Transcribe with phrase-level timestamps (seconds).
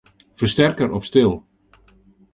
[0.35, 1.39] Fersterker op stil.